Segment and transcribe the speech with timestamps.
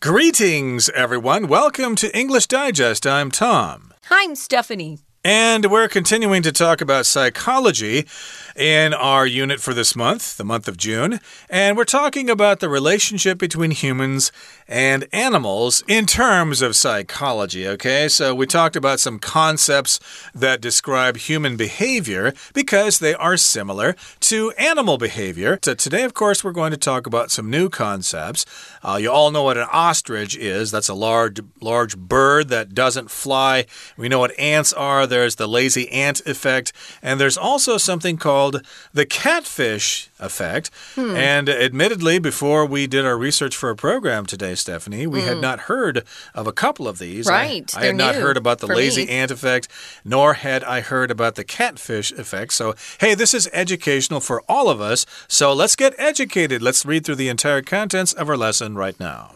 [0.00, 1.48] Greetings, everyone.
[1.48, 3.04] Welcome to English Digest.
[3.04, 3.92] I'm Tom.
[4.08, 5.00] I'm Stephanie.
[5.24, 8.06] And we're continuing to talk about psychology
[8.54, 11.18] in our unit for this month, the month of June.
[11.50, 14.30] And we're talking about the relationship between humans
[14.68, 18.08] and animals in terms of psychology, okay?
[18.08, 20.00] So we talked about some concepts
[20.34, 25.58] that describe human behavior because they are similar to animal behavior.
[25.62, 28.46] So today, of course, we're going to talk about some new concepts.
[28.82, 30.70] Uh, you all know what an ostrich is.
[30.70, 33.66] That's a large, large bird that doesn't fly.
[33.96, 35.06] We know what ants are.
[35.06, 36.72] There's the lazy ant effect.
[37.02, 40.70] And there's also something called called the catfish effect.
[40.94, 41.16] Hmm.
[41.16, 45.42] And admittedly, before we did our research for a program today, Stephanie, we had hmm.
[45.42, 46.04] not heard
[46.34, 47.26] of a couple of these.
[47.26, 47.72] Right.
[47.76, 49.12] I, I had not heard about the lazy me.
[49.12, 49.68] ant effect,
[50.04, 52.52] nor had I heard about the catfish effect.
[52.52, 55.06] So, hey, this is educational for all of us.
[55.28, 56.62] So let's get educated.
[56.62, 59.34] Let's read through the entire contents of our lesson right now.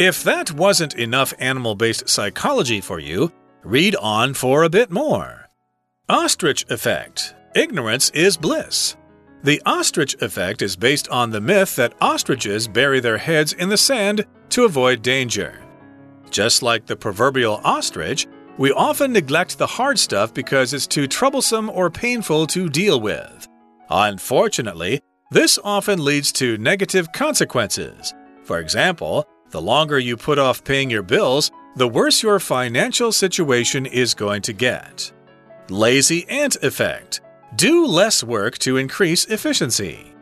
[0.00, 5.48] If that wasn't enough animal based psychology for you, read on for a bit more.
[6.08, 8.96] Ostrich Effect Ignorance is Bliss.
[9.42, 13.76] The ostrich effect is based on the myth that ostriches bury their heads in the
[13.76, 15.62] sand to avoid danger.
[16.30, 18.26] Just like the proverbial ostrich,
[18.58, 23.48] we often neglect the hard stuff because it's too troublesome or painful to deal with.
[23.88, 28.12] Unfortunately, this often leads to negative consequences.
[28.44, 33.86] For example, the longer you put off paying your bills, the worse your financial situation
[33.86, 35.12] is going to get.
[35.68, 37.20] Lazy ant effect.
[37.56, 40.12] Do less work to increase efficiency.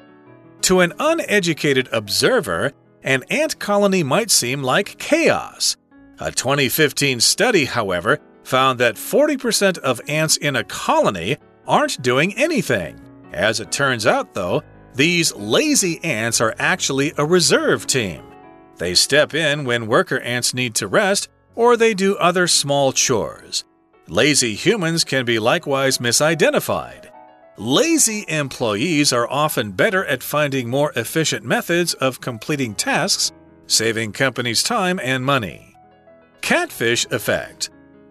[0.63, 5.77] To an uneducated observer, an ant colony might seem like chaos.
[6.19, 13.01] A 2015 study, however, found that 40% of ants in a colony aren't doing anything.
[13.33, 14.63] As it turns out, though,
[14.95, 18.23] these lazy ants are actually a reserve team.
[18.77, 23.65] They step in when worker ants need to rest, or they do other small chores.
[24.07, 27.11] Lazy humans can be likewise misidentified.
[27.57, 33.33] Lazy employees are often better at finding more efficient methods of completing tasks,
[33.67, 35.75] saving companies time and money.
[36.43, 37.71] Catfish effect.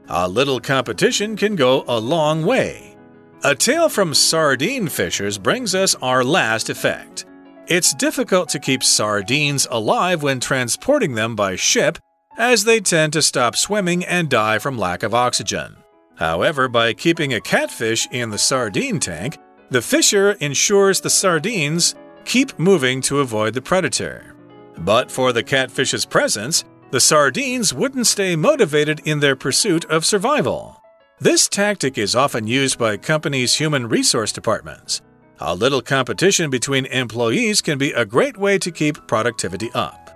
[0.09, 2.97] A little competition can go a long way.
[3.45, 7.25] A tale from sardine fishers brings us our last effect.
[7.67, 11.97] It's difficult to keep sardines alive when transporting them by ship,
[12.37, 15.75] as they tend to stop swimming and die from lack of oxygen.
[16.15, 19.37] However, by keeping a catfish in the sardine tank,
[19.69, 21.95] the fisher ensures the sardines
[22.25, 24.35] keep moving to avoid the predator.
[24.77, 30.81] But for the catfish's presence, the sardines wouldn't stay motivated in their pursuit of survival.
[31.19, 35.01] This tactic is often used by companies' human resource departments.
[35.39, 40.06] A little competition between employees can be a great way to keep productivity up.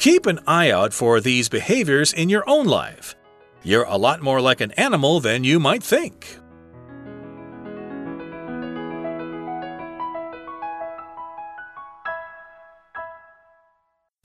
[0.00, 3.14] Keep an eye out for these behaviors in your own life.
[3.62, 6.38] You're a lot more like an animal than you might think.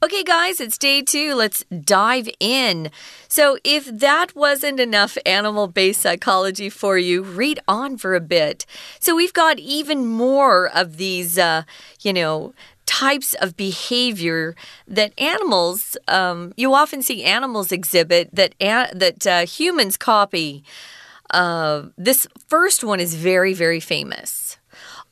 [0.01, 1.33] Okay, guys, it's day two.
[1.33, 2.89] Let's dive in.
[3.27, 8.65] So, if that wasn't enough animal based psychology for you, read on for a bit.
[8.99, 11.63] So, we've got even more of these, uh,
[12.01, 12.53] you know,
[12.85, 14.55] types of behavior
[14.87, 20.63] that animals, um, you often see animals exhibit that, that uh, humans copy.
[21.31, 24.57] Uh, this first one is very, very famous.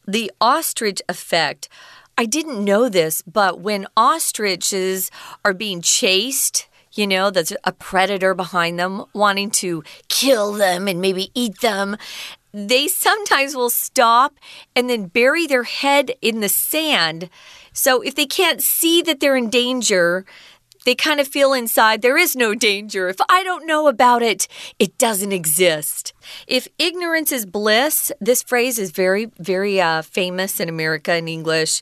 [0.08, 1.70] The ostrich effect.
[2.18, 5.10] I didn't know this, but when ostriches
[5.44, 11.02] are being chased, you know, there's a predator behind them wanting to kill them and
[11.02, 11.98] maybe eat them.
[12.54, 14.36] They sometimes will stop
[14.76, 17.30] and then bury their head in the sand.
[17.74, 20.26] So if they can't see that they're in danger,
[20.86, 23.10] they kind of feel inside there is no danger.
[23.10, 24.48] If I don't know about it,
[24.80, 26.14] it doesn't exist.
[26.48, 31.82] If ignorance is bliss, this phrase is very, very uh, famous in America in English.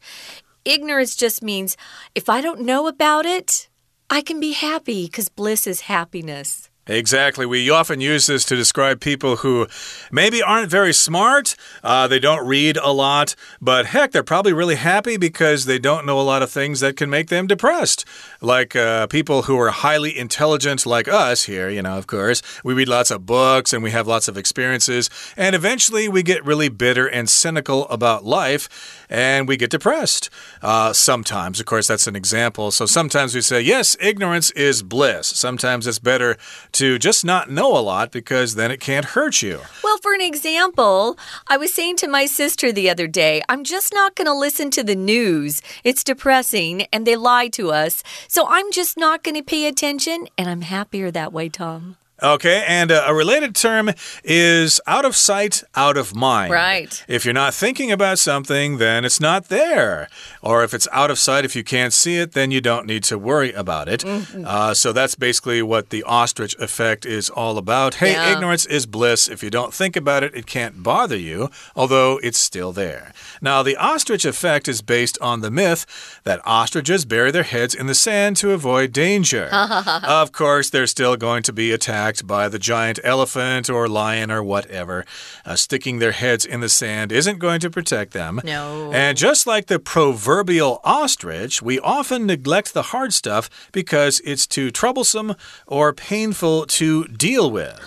[0.66, 1.78] Ignorance just means
[2.14, 3.70] if I don't know about it,
[4.10, 6.71] I can be happy because bliss is happiness.
[6.92, 7.46] Exactly.
[7.46, 9.68] We often use this to describe people who
[10.12, 11.56] maybe aren't very smart.
[11.82, 16.06] Uh, they don't read a lot, but heck, they're probably really happy because they don't
[16.06, 18.04] know a lot of things that can make them depressed.
[18.42, 22.42] Like uh, people who are highly intelligent, like us here, you know, of course.
[22.64, 26.44] We read lots of books and we have lots of experiences, and eventually we get
[26.44, 28.68] really bitter and cynical about life
[29.10, 30.30] and we get depressed.
[30.62, 32.72] Uh, sometimes, of course, that's an example.
[32.72, 35.28] So sometimes we say, yes, ignorance is bliss.
[35.28, 36.38] Sometimes it's better
[36.74, 39.62] to just not know a lot because then it can't hurt you.
[39.84, 41.18] Well, for an example,
[41.48, 44.72] I was saying to my sister the other day, I'm just not going to listen
[44.72, 45.62] to the news.
[45.84, 48.04] It's depressing and they lie to us.
[48.28, 51.98] So I'm just not going to pay attention, and I'm happier that way, Tom.
[52.24, 53.90] Okay, and uh, a related term
[54.24, 56.54] is out of sight, out of mind.
[56.54, 57.04] Right.
[57.08, 60.08] If you're not thinking about something, then it's not there.
[60.44, 63.04] Or if it's out of sight, if you can't see it, then you don't need
[63.06, 64.04] to worry about it.
[64.04, 64.46] Mm -hmm.
[64.46, 67.96] uh, so that's basically what the ostrich effect is all about.
[67.96, 68.32] Hey, yeah.
[68.32, 69.28] ignorance is bliss.
[69.28, 73.12] If you don't think about it, it can't bother you, although it's still there.
[73.40, 75.86] Now, the ostrich effect is based on the myth
[76.24, 79.50] that ostriches bury their heads in the sand to avoid danger.
[80.22, 84.32] of course, they're still going to be attacked attacked by the giant elephant or lion
[84.32, 85.06] or whatever.
[85.46, 88.42] Uh, sticking their heads in the sand isn't going to protect them.
[88.44, 88.92] No.
[88.92, 94.72] And just like the proverbial ostrich, we often neglect the hard stuff because it's too
[94.72, 95.36] troublesome
[95.68, 97.80] or painful to deal with.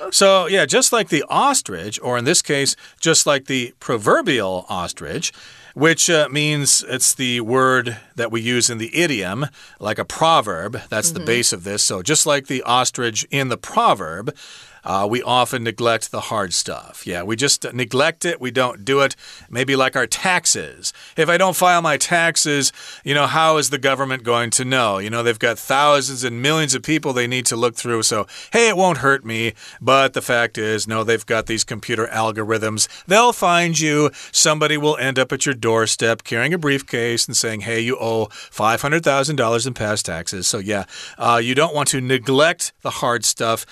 [0.10, 5.32] so, yeah, just like the ostrich, or in this case, just like the proverbial ostrich,
[5.74, 9.46] which uh, means it's the word that we use in the idiom,
[9.78, 10.72] like a proverb.
[10.88, 11.14] That's mm -hmm.
[11.14, 11.26] the mm-hmm.
[11.26, 11.82] base of this.
[11.82, 14.34] So just like the ostrich in the proverb,
[14.86, 17.06] uh, we often neglect the hard stuff.
[17.08, 18.40] Yeah, we just neglect it.
[18.40, 19.16] We don't do it.
[19.50, 20.92] Maybe like our taxes.
[21.16, 22.72] If I don't file my taxes,
[23.02, 24.98] you know, how is the government going to know?
[24.98, 28.04] You know, they've got thousands and millions of people they need to look through.
[28.04, 29.54] So, hey, it won't hurt me.
[29.80, 32.86] But the fact is, no, they've got these computer algorithms.
[33.06, 34.12] They'll find you.
[34.30, 38.26] Somebody will end up at your doorstep carrying a briefcase and saying, hey, you owe
[38.26, 40.46] $500,000 in past taxes.
[40.46, 40.84] So, yeah,
[41.18, 43.66] uh, you don't want to neglect the hard stuff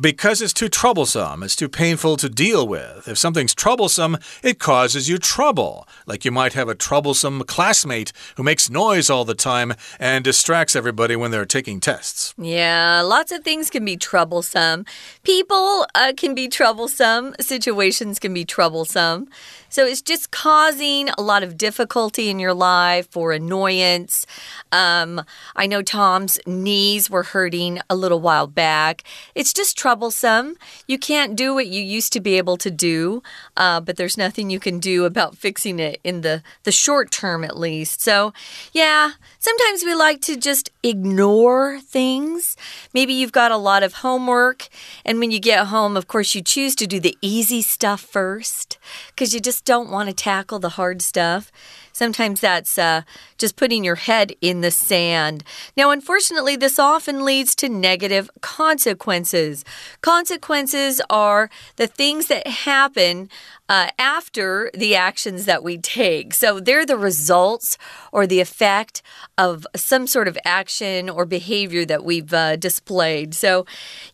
[0.00, 3.06] because it's too troublesome, it's too painful to deal with.
[3.06, 5.86] If something's troublesome, it causes you trouble.
[6.06, 10.74] Like you might have a troublesome classmate who makes noise all the time and distracts
[10.74, 12.34] everybody when they're taking tests.
[12.38, 14.86] Yeah, lots of things can be troublesome.
[15.22, 19.28] People uh, can be troublesome, situations can be troublesome.
[19.68, 24.26] So it's just causing a lot of difficulty in your life or annoyance.
[24.70, 25.24] Um,
[25.56, 29.02] I know Tom's knees were hurting a little while back.
[29.34, 30.54] It's just troublesome.
[30.86, 33.20] You can't do what you used to be able to do,
[33.56, 37.42] uh, but there's nothing you can do about fixing it in the, the short term,
[37.42, 38.00] at least.
[38.00, 38.32] So,
[38.72, 42.56] yeah, sometimes we like to just ignore things.
[42.94, 44.68] Maybe you've got a lot of homework,
[45.04, 48.78] and when you get home, of course, you choose to do the easy stuff first
[49.08, 51.50] because you just don't want to tackle the hard stuff.
[51.92, 53.02] Sometimes that's uh,
[53.38, 55.44] just putting your head in the sand.
[55.76, 59.64] Now, unfortunately, this often leads to negative consequences.
[60.00, 63.28] Consequences are the things that happen
[63.68, 66.34] uh, after the actions that we take.
[66.34, 67.78] So they're the results
[68.12, 69.02] or the effect
[69.38, 73.34] of some sort of action or behavior that we've uh, displayed.
[73.34, 73.64] So,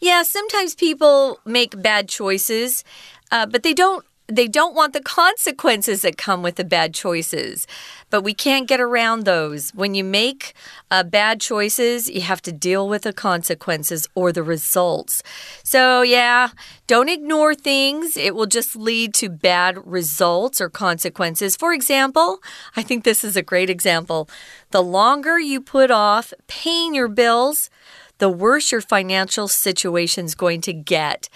[0.01, 2.85] yeah, sometimes people make bad choices.
[3.31, 7.67] Uh, but they don't they don't want the consequences that come with the bad choices.
[8.11, 9.71] But we can't get around those.
[9.71, 10.53] When you make
[10.91, 15.23] uh, bad choices, you have to deal with the consequences or the results.
[15.63, 16.51] So, yeah,
[16.87, 18.19] don't ignore things.
[18.19, 21.57] It will just lead to bad results or consequences.
[21.57, 22.41] For example,
[22.77, 24.29] I think this is a great example.
[24.71, 27.71] The longer you put off paying your bills,
[28.19, 31.29] the worse your financial situation is going to get.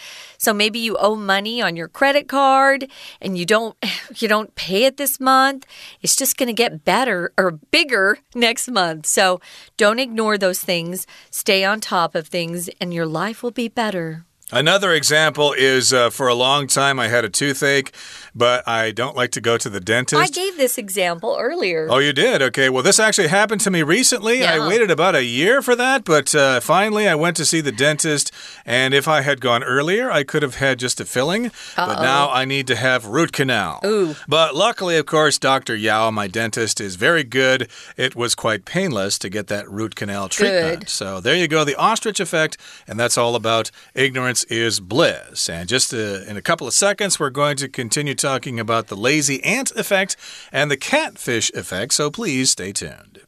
[0.42, 2.90] So maybe you owe money on your credit card
[3.20, 3.76] and you don't
[4.16, 5.64] you don't pay it this month.
[6.00, 9.06] It's just going to get better or bigger next month.
[9.06, 9.40] So
[9.76, 11.06] don't ignore those things.
[11.30, 14.24] Stay on top of things and your life will be better.
[14.52, 17.90] Another example is uh, for a long time I had a toothache,
[18.34, 20.20] but I don't like to go to the dentist.
[20.20, 21.88] I gave this example earlier.
[21.90, 22.42] Oh, you did?
[22.42, 22.68] Okay.
[22.68, 24.40] Well, this actually happened to me recently.
[24.40, 24.56] Yeah.
[24.56, 27.72] I waited about a year for that, but uh, finally I went to see the
[27.72, 28.30] dentist.
[28.66, 31.46] And if I had gone earlier, I could have had just a filling.
[31.46, 31.86] Uh -oh.
[31.86, 33.80] But now I need to have root canal.
[33.86, 34.14] Ooh.
[34.28, 35.74] But luckily, of course, Dr.
[35.76, 37.68] Yao, my dentist, is very good.
[37.96, 40.80] It was quite painless to get that root canal treatment.
[40.80, 40.90] Good.
[40.90, 42.56] So there you go, the ostrich effect.
[42.86, 45.49] And that's all about ignorance is bliss.
[45.49, 48.95] And just uh, in a couple of seconds, we're going to continue talking about the
[48.95, 50.15] lazy ant effect
[50.51, 53.21] and the catfish effect, so please stay tuned.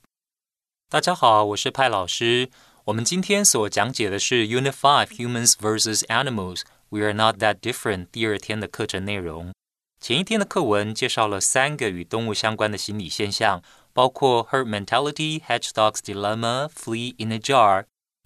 [0.90, 2.50] 大家好，我是派老师。
[2.86, 9.54] 我们今天所讲解的是 Unit Five Humans vs Animals We Are Not That Different 第二天的课程内容。
[10.02, 13.62] 前一天的课文介绍了三个与动物相关的心理现象，
[13.94, 17.84] 包括 herd mentality、hedgehog's dilemma、flea in a jar。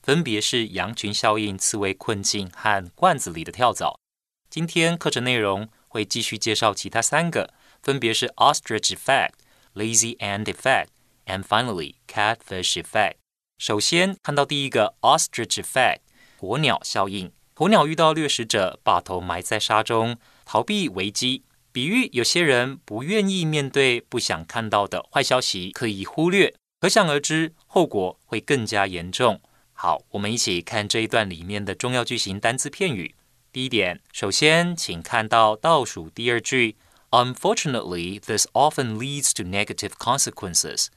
[0.09, 4.00] 分别是羊群效应、刺猬困境和罐子里的跳蚤。
[4.49, 9.33] 今天课程内容会继续介绍其他三个，分别是 ostrich effect、
[9.75, 10.87] lazy ant effect
[11.27, 13.17] and finally catfish effect。
[13.59, 15.99] 首先看到第一个 ostrich effect，
[16.41, 17.31] 鸵鸟效应。
[17.55, 21.45] 鸵鸟遇到掠食者，把头埋在沙中，逃避危机。
[21.71, 29.43] 比喻有些人不愿意面对不想看到的坏消息，可以忽略，可想而知，后果会更加严重。
[29.80, 33.14] 好，我们一起看这一段里面的重要句型、单词、片语。
[33.52, 36.75] 第一点，首先请看到倒数第二句
[37.11, 40.88] ，Unfortunately, this often leads to negative consequences。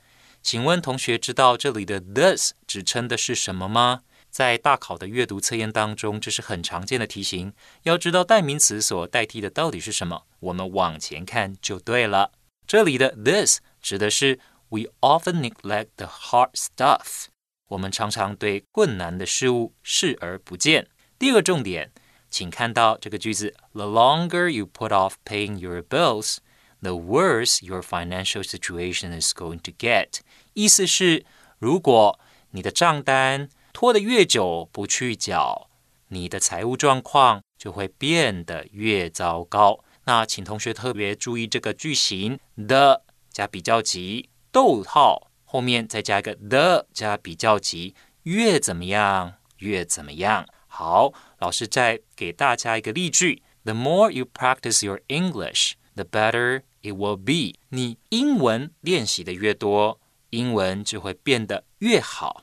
[0.41, 4.01] 请问同学知道这里的 this 指称的是什么吗？
[4.31, 7.53] 在大考的阅读测验当中，这是很常见的题型。
[7.83, 12.31] 要知道代名词所代替的到底是什么，我们往前看就对了。
[12.65, 17.27] 这里的 this 指的是 we often neglect the hard stuff。
[17.72, 20.88] 我们常常对困难的事物视而不见。
[21.18, 21.92] 第二个重点，
[22.30, 26.38] 请看到这个句子：The longer you put off paying your bills,
[26.82, 30.20] the worse your financial situation is going to get。
[30.54, 31.25] 意思是，
[31.60, 32.20] 如果
[32.51, 35.70] 你的账单拖得越久不去缴，
[36.10, 39.86] 你的财务状况就会变得越糟糕。
[40.04, 42.38] 那请同学特别注意这个句型
[42.68, 50.47] 的加比较级，逗号后面再加一个的加比较级，越怎么样越怎么样。
[50.66, 57.59] 好，老师再给大家一个例句：The more you practice your English, the better it will be。
[57.71, 62.42] 你英文练习的越多，英文就会变得越好。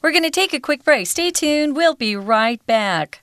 [0.00, 1.06] We're going to take a quick break.
[1.06, 1.72] Stay tuned.
[1.72, 3.20] We'll be right back.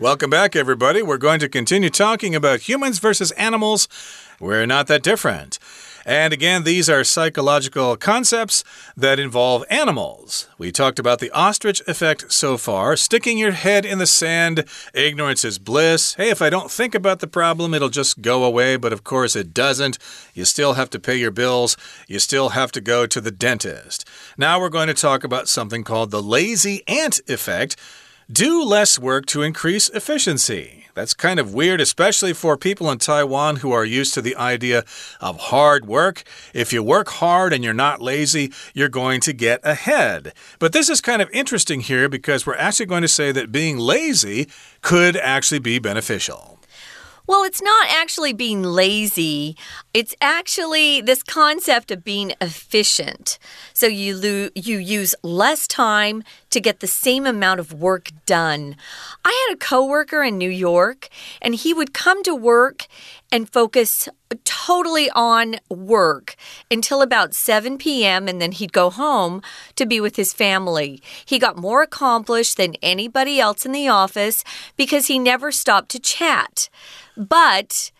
[0.00, 1.02] Welcome back, everybody.
[1.02, 3.86] We're going to continue talking about humans versus animals.
[4.40, 5.60] We're not that different.
[6.04, 8.64] And again, these are psychological concepts
[8.96, 10.48] that involve animals.
[10.58, 15.44] We talked about the ostrich effect so far, sticking your head in the sand, ignorance
[15.44, 16.14] is bliss.
[16.14, 18.74] Hey, if I don't think about the problem, it'll just go away.
[18.74, 19.96] But of course, it doesn't.
[20.34, 21.76] You still have to pay your bills,
[22.08, 24.04] you still have to go to the dentist.
[24.36, 27.76] Now we're going to talk about something called the lazy ant effect.
[28.32, 30.86] Do less work to increase efficiency.
[30.94, 34.82] That's kind of weird, especially for people in Taiwan who are used to the idea
[35.20, 36.22] of hard work.
[36.54, 40.32] If you work hard and you're not lazy, you're going to get ahead.
[40.58, 43.76] But this is kind of interesting here because we're actually going to say that being
[43.76, 44.48] lazy
[44.80, 46.58] could actually be beneficial.
[47.26, 49.56] Well, it's not actually being lazy.
[49.94, 53.38] It's actually this concept of being efficient.
[53.72, 58.74] So you you use less time to get the same amount of work done.
[59.24, 61.08] I had a coworker in New York
[61.40, 62.88] and he would come to work
[63.30, 64.08] and focus
[64.42, 66.34] totally on work
[66.72, 68.26] until about 7 p.m.
[68.26, 69.42] and then he'd go home
[69.76, 71.00] to be with his family.
[71.24, 74.42] He got more accomplished than anybody else in the office
[74.76, 76.68] because he never stopped to chat.
[77.16, 77.92] But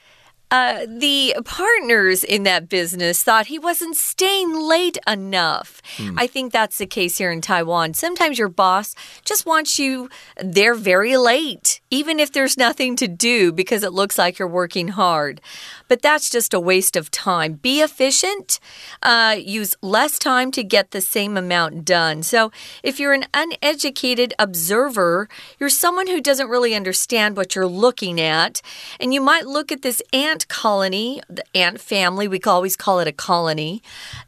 [0.54, 5.82] uh, the partners in that business thought he wasn't staying late enough.
[5.96, 6.14] Mm.
[6.16, 7.94] I think that's the case here in Taiwan.
[7.94, 8.94] Sometimes your boss
[9.24, 10.08] just wants you
[10.40, 14.88] there very late, even if there's nothing to do because it looks like you're working
[14.88, 15.40] hard.
[15.86, 17.54] But that's just a waste of time.
[17.54, 18.58] Be efficient,
[19.02, 22.22] uh, use less time to get the same amount done.
[22.22, 22.50] So
[22.82, 25.28] if you're an uneducated observer,
[25.60, 28.60] you're someone who doesn't really understand what you're looking at,
[28.98, 33.08] and you might look at this ant colony, the ant family, we always call it
[33.08, 33.82] a colony.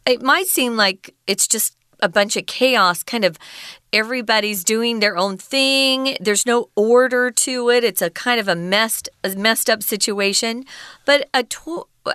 [0.07, 3.39] It might seem like it's just a bunch of chaos, kind of
[3.93, 6.17] everybody's doing their own thing.
[6.21, 7.85] There's no order to it.
[7.85, 10.65] It's a kind of a messed, a messed up situation.
[11.05, 11.45] But a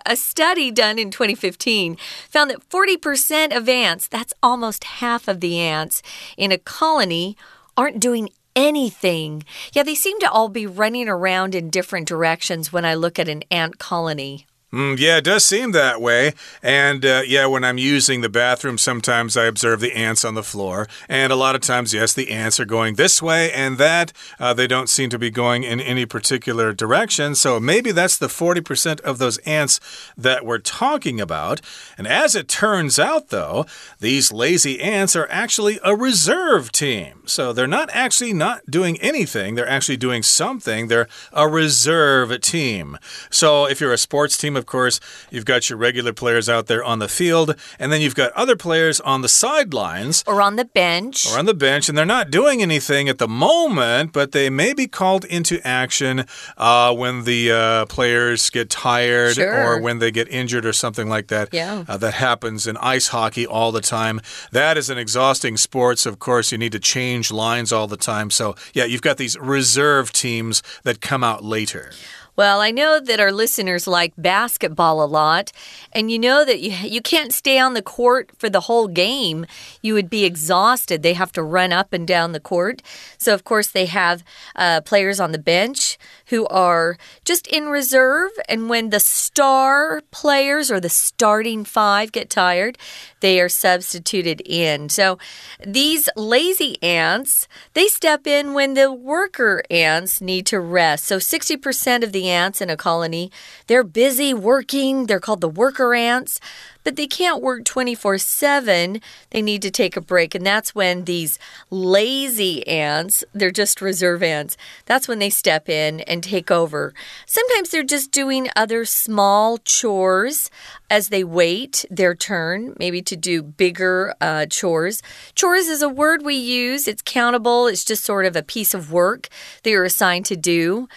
[0.06, 1.98] a study done in 2015
[2.30, 6.02] found that 40% of ants, that's almost half of the ants
[6.38, 7.36] in a colony,
[7.76, 9.44] aren't doing anything.
[9.74, 13.30] Yeah, they seem to all be running around in different directions when I look at
[13.30, 14.46] an ant colony.
[14.72, 16.34] Mm, yeah, it does seem that way.
[16.64, 20.44] And uh, yeah, when I'm using the bathroom, sometimes I observe the ants on the
[20.44, 20.88] floor.
[21.10, 24.14] And a lot of times, yes, the ants are going this way and that.
[24.40, 27.36] Uh, they don't seem to be going in any particular direction.
[27.36, 29.82] So maybe that's the 40% of those ants
[30.16, 31.60] that we're talking about.
[31.98, 33.66] And as it turns out, though,
[34.00, 37.24] these lazy ants are actually a reserve team.
[37.26, 40.88] So they're not actually not doing anything, they're actually doing something.
[40.88, 42.98] They're a reserve team.
[43.30, 45.00] So if you're a sports team, of course,
[45.32, 48.56] you've got your regular players out there on the field, and then you've got other
[48.56, 51.26] players on the sidelines or on the bench.
[51.26, 54.74] Or on the bench, and they're not doing anything at the moment, but they may
[54.74, 56.26] be called into action
[56.58, 59.66] uh, when the uh, players get tired sure.
[59.66, 61.50] or when they get injured or something like that.
[61.52, 61.86] Yeah.
[61.88, 64.22] Uh, that happens in ice hockey all the time.
[64.52, 65.98] That is an exhausting sport.
[65.98, 68.30] So, of course, you need to change lines all the time.
[68.30, 71.92] So, yeah, you've got these reserve teams that come out later.
[72.38, 75.52] Well, I know that our listeners like basketball a lot,
[75.92, 79.46] and you know that you, you can't stay on the court for the whole game.
[79.82, 81.04] You would be exhausted.
[81.04, 82.82] They have to run up and down the court.
[83.18, 84.24] So, of course, they have
[84.56, 85.98] uh, players on the bench
[86.28, 88.32] who are just in reserve.
[88.48, 92.78] And when the star players or the starting five get tired,
[93.20, 94.88] they are substituted in.
[94.88, 95.20] So,
[95.66, 101.04] these lazy ants, they step in when the worker ants need to rest.
[101.04, 103.32] So, 60% of the ants in a colony.
[103.68, 105.06] They're busy working.
[105.06, 106.40] They're called the worker ants,
[106.84, 109.02] but they can't work 24 7.
[109.30, 110.36] They need to take a break.
[110.36, 111.38] And that's when these
[111.70, 116.94] lazy ants, they're just reserve ants, that's when they step in and take over.
[117.26, 120.50] Sometimes they're just doing other small chores
[120.90, 125.02] as they wait their turn, maybe to do bigger uh, chores.
[125.36, 128.92] Chores is a word we use, it's countable, it's just sort of a piece of
[128.92, 129.30] work
[129.64, 130.90] that you're assigned to do.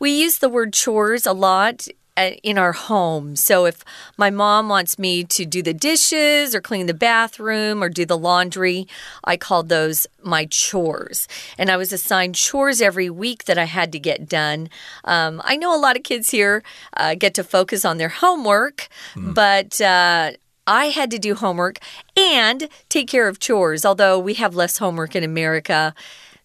[0.00, 3.36] We use the word chores a lot uh, in our home.
[3.36, 3.84] So if
[4.16, 8.18] my mom wants me to do the dishes or clean the bathroom or do the
[8.18, 8.88] laundry,
[9.24, 11.28] I called those my chores.
[11.56, 14.68] And I was assigned chores every week that I had to get done.
[15.04, 16.62] Um, I know a lot of kids here
[16.96, 19.34] uh, get to focus on their homework, mm.
[19.34, 19.80] but.
[19.80, 20.32] Uh,
[20.66, 21.78] I had to do homework
[22.16, 25.94] and take care of chores, although we have less homework in America.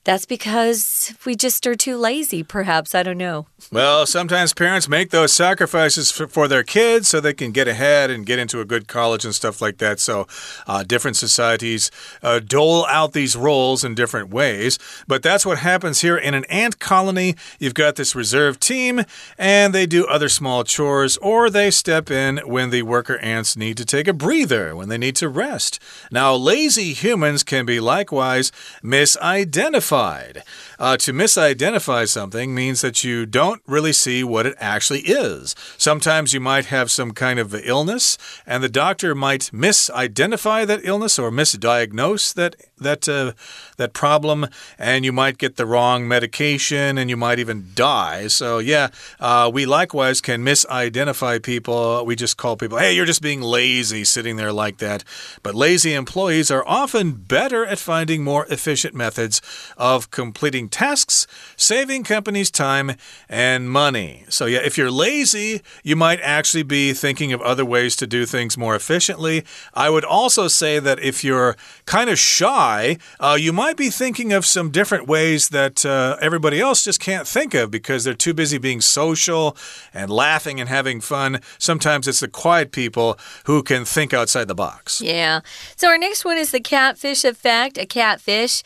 [0.06, 2.94] That's because we just are too lazy, perhaps.
[2.94, 3.48] I don't know.
[3.72, 8.12] Well, sometimes parents make those sacrifices for, for, their kids so they can get ahead
[8.12, 10.00] and get into a good college and stuff like that.
[10.00, 10.28] So,
[10.68, 11.90] uh, different societies
[12.22, 14.78] uh, dole out these roles in different ways.
[15.08, 17.36] But that's what happens here in an ant colony.
[17.58, 19.06] You've got this reserve team,
[19.40, 23.76] and they do other small chores, or they step in when the worker ants need
[23.78, 25.80] to take a breather, when they need to rest.
[26.12, 28.52] Now, lazy humans can be likewise
[28.84, 30.42] misidentified misidentified.
[30.78, 35.56] Uh, to misidentify something means that you don't really see what it actually is.
[35.78, 41.18] Sometimes you might have some kind of illness, and the doctor might misidentify that illness
[41.18, 43.32] or misdiagnose that that uh,
[43.78, 48.28] that problem, and you might get the wrong medication, and you might even die.
[48.28, 48.90] So yeah,
[49.20, 52.06] uh, we likewise can misidentify people.
[52.06, 55.06] We just call people, "Hey, you're just being lazy, sitting there like that."
[55.42, 59.42] But lazy employees are often better at finding more efficient methods
[59.86, 62.94] of completing tasks, saving companies time
[63.30, 64.26] and money.
[64.30, 68.26] So, yeah, if you're lazy, you might actually be thinking of other ways to do
[68.26, 69.44] things more efficiently.
[69.74, 74.34] I would also say that if you're kind of shy, uh, you might be thinking
[74.34, 78.34] of some different ways that uh, everybody else just can't think of because they're too
[78.34, 79.56] busy being social
[79.94, 81.42] and laughing and having fun.
[81.60, 85.00] Sometimes it's the quiet people who can think outside the box.
[85.00, 85.42] Yeah.
[85.76, 87.78] So, our next one is the catfish effect.
[87.78, 88.64] A catfish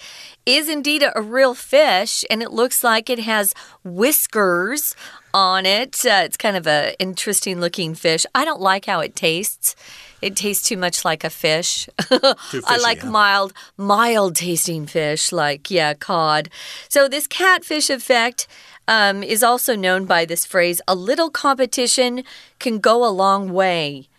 [0.49, 4.95] is indeed a, real fish, and it looks like it has whiskers
[5.33, 6.03] on it.
[6.05, 8.25] Uh, it's kind of an interesting looking fish.
[8.33, 9.75] I don't like how it tastes.
[10.21, 11.87] It tastes too much like a fish.
[12.01, 13.11] fishy, I like huh?
[13.11, 16.49] mild, mild tasting fish, like, yeah, cod.
[16.89, 18.47] So, this catfish effect
[18.87, 22.23] um, is also known by this phrase a little competition
[22.57, 24.09] can go a long way.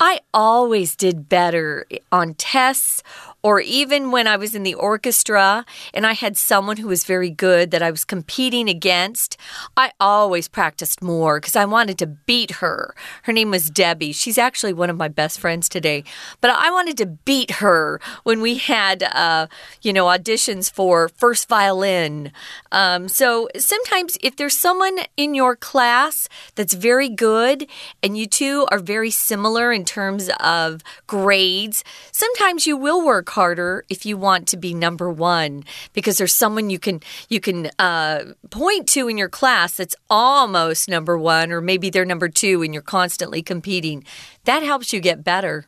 [0.00, 3.02] I always did better on tests
[3.42, 7.30] or even when I was in the orchestra and I had someone who was very
[7.30, 9.36] good that I was competing against,
[9.76, 12.94] I always practiced more because I wanted to beat her.
[13.22, 14.12] Her name was Debbie.
[14.12, 16.02] She's actually one of my best friends today.
[16.40, 19.46] But I wanted to beat her when we had, uh,
[19.82, 22.32] you know, auditions for first violin.
[22.72, 27.68] Um, so sometimes if there's someone in your class that's very good
[28.02, 33.34] and you two are very similar in terms of grades, sometimes you will work work
[33.34, 37.70] harder if you want to be number one because there's someone you can you can
[37.78, 42.62] uh, point to in your class that's almost number one, or maybe they're number two,
[42.62, 44.04] and you're constantly competing.
[44.44, 45.66] That helps you get better.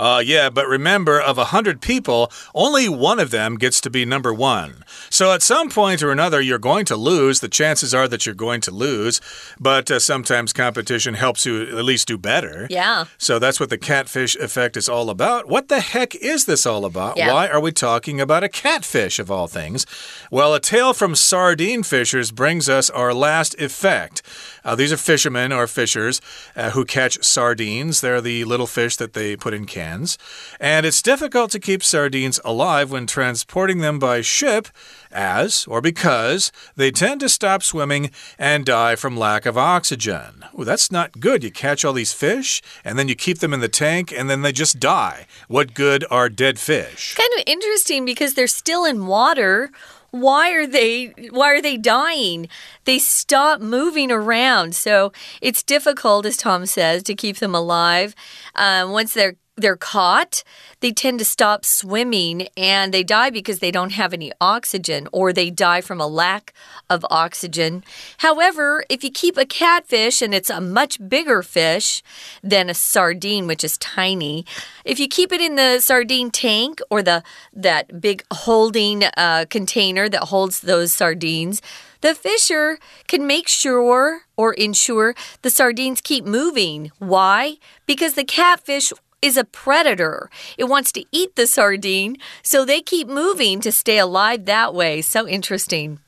[0.00, 4.04] Uh, yeah, but remember, of a hundred people, only one of them gets to be
[4.06, 4.82] number one.
[5.10, 7.40] So at some point or another, you're going to lose.
[7.40, 9.20] The chances are that you're going to lose,
[9.60, 12.66] but uh, sometimes competition helps you at least do better.
[12.70, 13.04] Yeah.
[13.18, 15.48] So that's what the catfish effect is all about.
[15.48, 17.18] What the heck is this all about?
[17.18, 17.32] Yeah.
[17.32, 19.84] Why are we talking about a catfish of all things?
[20.30, 24.22] Well, a tale from sardine fishers brings us our last effect.
[24.64, 26.20] Uh, these are fishermen or fishers
[26.56, 28.00] uh, who catch sardines.
[28.00, 30.18] They're the little fish that they put in cans.
[30.58, 34.68] And it's difficult to keep sardines alive when transporting them by ship,
[35.12, 40.44] as or because they tend to stop swimming and die from lack of oxygen.
[40.52, 41.42] Well, that's not good.
[41.42, 44.42] You catch all these fish and then you keep them in the tank and then
[44.42, 45.26] they just die.
[45.48, 47.14] What good are dead fish?
[47.14, 49.70] Kind of interesting because they're still in water
[50.10, 52.48] why are they why are they dying?
[52.84, 54.74] They stop moving around.
[54.74, 58.14] So it's difficult as tom says to keep them alive.
[58.54, 60.42] Um, once they're they're caught,
[60.80, 65.32] they tend to stop swimming and they die because they don't have any oxygen or
[65.32, 66.52] they die from a lack
[66.88, 67.84] of oxygen.
[68.18, 72.02] However, if you keep a catfish and it's a much bigger fish
[72.42, 74.44] than a sardine, which is tiny,
[74.84, 80.08] if you keep it in the sardine tank or the that big holding uh, container
[80.08, 81.60] that holds those sardines,
[82.00, 86.90] the fisher can make sure or ensure the sardines keep moving.
[86.98, 87.58] Why?
[87.86, 90.30] Because the catfish is a predator.
[90.56, 95.02] It wants to eat the sardine, so they keep moving to stay alive that way.
[95.02, 95.98] So interesting.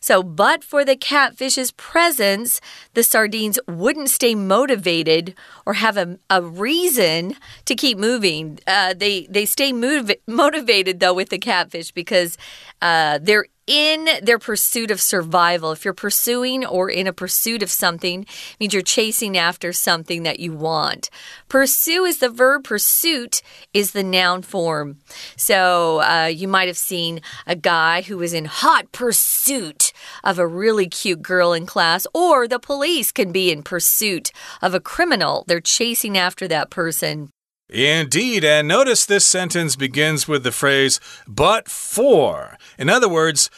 [0.00, 2.60] So, but for the catfish's presence,
[2.94, 8.58] the sardines wouldn't stay motivated or have a, a reason to keep moving.
[8.66, 12.36] Uh, they they stay motiv motivated though with the catfish because
[12.80, 15.72] uh, they're in their pursuit of survival.
[15.72, 18.26] If you're pursuing or in a pursuit of something,
[18.58, 21.10] means you're chasing after something that you want.
[21.48, 24.98] Pursue is the verb, pursuit is the noun form.
[25.36, 29.92] So uh, you might have seen a guy who was in hot pursuit
[30.24, 34.74] of a really cute girl in class, or the police can be in pursuit of
[34.74, 35.44] a criminal.
[35.46, 37.30] They're chasing after that person.
[37.72, 42.58] Indeed, and notice this sentence begins with the phrase, but for.
[42.76, 43.48] In other words,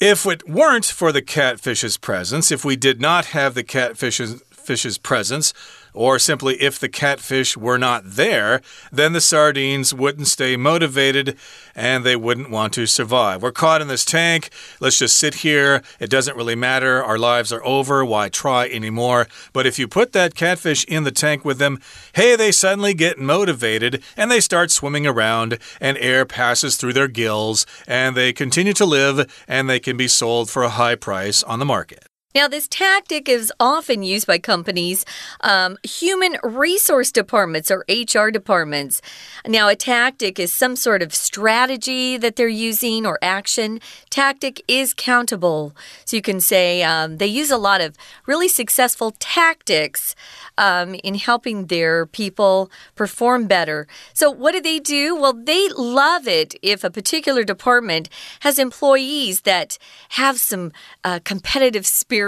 [0.00, 4.96] if it weren't for the catfish's presence, if we did not have the catfish's fish's
[4.96, 5.52] presence,
[5.92, 8.60] or simply if the catfish were not there,
[8.92, 11.36] then the sardines wouldn't stay motivated
[11.74, 13.42] and they wouldn't want to survive.
[13.42, 14.50] We're caught in this tank.
[14.80, 15.82] Let's just sit here.
[15.98, 17.02] It doesn't really matter.
[17.02, 18.04] Our lives are over.
[18.04, 19.28] Why try anymore?
[19.52, 21.80] But if you put that catfish in the tank with them,
[22.14, 27.08] hey, they suddenly get motivated and they start swimming around, and air passes through their
[27.08, 31.42] gills, and they continue to live, and they can be sold for a high price
[31.42, 32.09] on the market.
[32.32, 35.04] Now, this tactic is often used by companies,
[35.40, 39.02] um, human resource departments or HR departments.
[39.44, 43.80] Now, a tactic is some sort of strategy that they're using or action.
[44.10, 45.74] Tactic is countable.
[46.04, 50.14] So you can say um, they use a lot of really successful tactics
[50.56, 53.88] um, in helping their people perform better.
[54.12, 55.16] So, what do they do?
[55.16, 58.08] Well, they love it if a particular department
[58.40, 59.78] has employees that
[60.10, 60.70] have some
[61.02, 62.19] uh, competitive spirit.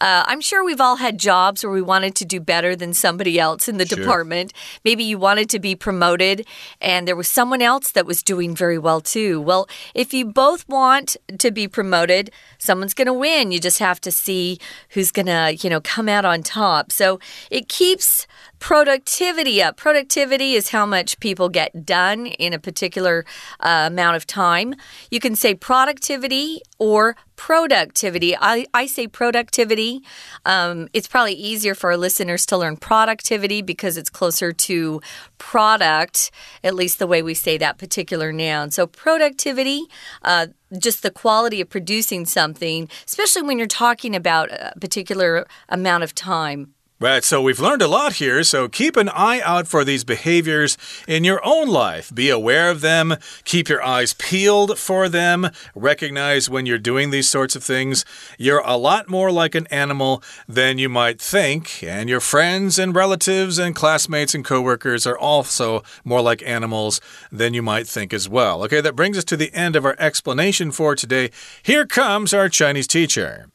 [0.00, 3.38] Uh, I'm sure we've all had jobs where we wanted to do better than somebody
[3.38, 3.98] else in the sure.
[3.98, 4.52] department.
[4.84, 6.46] Maybe you wanted to be promoted
[6.80, 9.40] and there was someone else that was doing very well too.
[9.40, 13.52] Well, if you both want to be promoted, someone's going to win.
[13.52, 14.58] You just have to see
[14.90, 16.92] who's going to, you know, come out on top.
[16.92, 17.18] So
[17.50, 18.26] it keeps
[18.58, 19.76] productivity up.
[19.76, 23.26] Productivity is how much people get done in a particular
[23.60, 24.74] uh, amount of time.
[25.10, 28.36] You can say productivity or productivity.
[28.36, 30.02] I, I say productivity.
[30.44, 35.00] Um, it's probably easier for our listeners to learn productivity because it's closer to
[35.38, 36.30] product,
[36.62, 38.70] at least the way we say that particular noun.
[38.70, 39.84] So, productivity.
[40.22, 46.02] Uh, just the quality of producing something, especially when you're talking about a particular amount
[46.02, 46.74] of time.
[47.04, 50.78] Right, so we've learned a lot here, so keep an eye out for these behaviors
[51.06, 52.10] in your own life.
[52.14, 57.28] Be aware of them, keep your eyes peeled for them, recognize when you're doing these
[57.28, 58.06] sorts of things.
[58.38, 62.94] You're a lot more like an animal than you might think, and your friends and
[62.94, 68.30] relatives and classmates and coworkers are also more like animals than you might think as
[68.30, 68.64] well.
[68.64, 71.30] Okay, that brings us to the end of our explanation for today.
[71.62, 73.50] Here comes our Chinese teacher.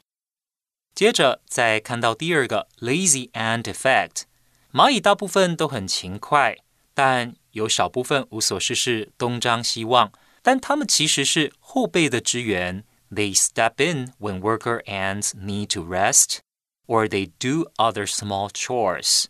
[0.94, 4.24] 接着再看到第二个 lazy ant effect，
[4.74, 6.58] 蚂蚁大部分都很勤快，
[6.94, 10.12] 但有少部分无所事事，东张西望。
[10.42, 12.84] 但它们其实是后辈的支援。
[13.12, 16.38] They step in when worker ants need to rest,
[16.86, 19.26] or they do other small chores。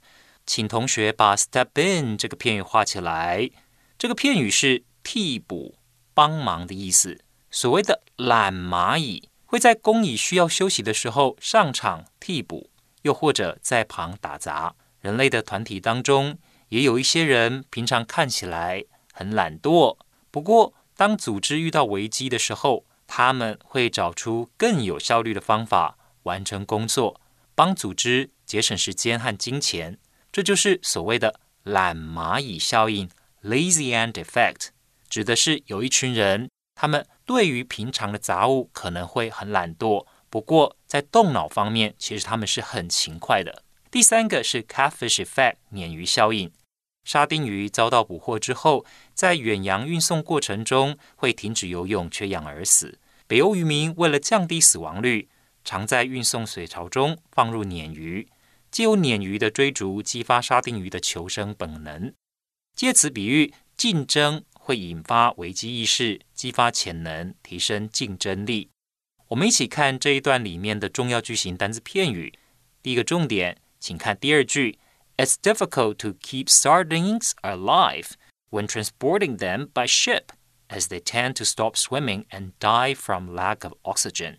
[0.45, 3.49] 请同学把 step in 这个片语画起来。
[3.97, 5.75] 这个片语是替补、
[6.13, 7.21] 帮忙的意思。
[7.49, 9.28] 所谓的懒蚂蚁。
[9.49, 12.69] 会在工蚁需要休息的时候上场替补，
[13.01, 14.75] 又或者在旁打杂。
[15.01, 19.97] 人类的团体当中，也有一些人平常看起来很懒惰，
[20.29, 27.19] 不过当组织遇到危机的时候，他们会找出更有效率的方法完成工作。
[27.55, 29.97] 帮组织节省时间和金钱。
[30.31, 33.09] 这就是所谓的懒蚂蚁效应
[33.43, 34.67] （lazy ant effect），
[35.09, 43.63] 指的是有一群人，他们对于平常的杂物可能会很懒惰，不过在动脑方面，其实他们是很勤快的。
[43.91, 46.49] 第三个是 catfish effect 鲶鱼效应。
[47.03, 52.97] 沙丁鱼遭到捕获之后，在远洋运送过程中会停止游泳，缺氧而死。
[53.27, 55.27] 北欧渔民为了降低死亡率，
[55.65, 58.29] 常在运送水槽中放入鲶鱼，
[58.71, 62.13] 借由鲶鱼的追逐激发沙丁鱼的求生本能。
[62.73, 68.69] 借此比喻，竞争会引发危机意识，激发潜能，提升竞争力。
[69.29, 72.37] 我们一起看这一段里面的重要句型单字片语。
[72.83, 74.77] 第一个重点，请看第二句。
[75.17, 78.11] It's difficult to keep sardines alive
[78.51, 80.25] when transporting them by ship,
[80.67, 84.37] as they tend to stop swimming and die from lack of oxygen.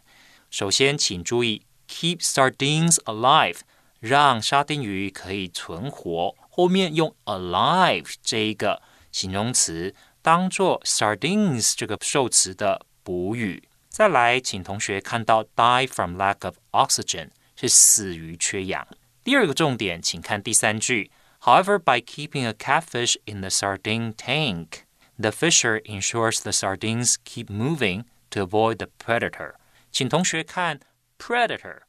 [0.48, 3.62] 首先，请注意 keep sardines alive，
[3.98, 6.36] 让沙丁鱼可以存活。
[6.48, 8.80] 后面用 alive 这一个
[9.12, 13.68] 形容词当做 sardines 这个受词的补语。
[13.88, 18.86] 再来，请同学看到 die from lack of oxygen 是死于缺氧。
[19.24, 21.10] 第二个重点，请看第三句。
[21.40, 24.84] However, by keeping a catfish in the sardine tank,
[25.18, 29.54] the fisher ensures the sardines keep moving to avoid the predator.
[29.90, 30.80] 请同学看
[31.18, 31.80] predator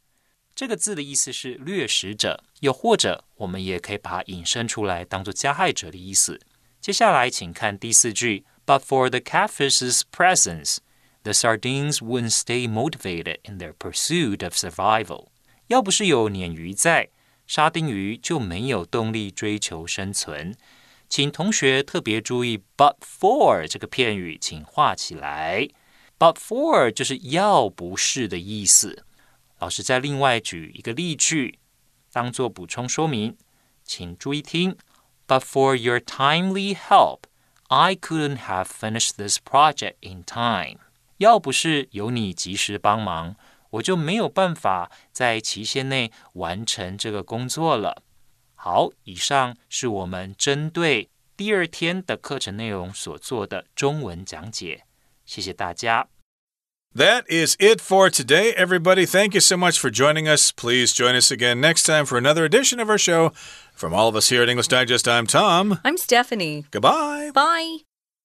[0.56, 6.40] 这个字的意思是掠食者，又或者我们也可以把它引申出来当做加害者的意思。
[6.81, 8.45] 接下来，请看第四句。
[8.65, 10.79] But for the catfish's presence,
[11.23, 15.29] the sardines wouldn't stay motivated in their pursuit of survival.
[15.69, 17.11] 要不是有鲶鱼在，
[17.47, 20.55] 沙丁鱼就没有动力追求生存，
[21.09, 25.69] 请同学特别注意 "but for" 这个片语，请画起来。"
[26.19, 29.05] but for" 就是要不是的意思。
[29.59, 31.59] 老师再另外举一个例句，
[32.13, 33.37] 当做补充说明，
[33.85, 34.77] 请注意听。
[35.31, 37.21] "But for your timely help,
[37.69, 40.79] I couldn't have finished this project in time."
[41.19, 43.37] 要不是有你及时帮忙。
[43.71, 48.03] 我就没有办法在期限内完成这个工作了。
[48.55, 54.85] 好，以上是我们针对第二天的课程内容所做的中文讲解。
[55.25, 56.09] 谢谢大家。
[56.95, 59.05] That is it for today, everybody.
[59.05, 60.51] Thank you so much for joining us.
[60.51, 63.35] Please join us again next time for another edition of our show.
[63.82, 65.80] From all of us here at English Digest, I'm Tom.
[65.84, 66.66] I'm Stephanie.
[66.70, 67.32] Goodbye.
[67.34, 67.78] Bye.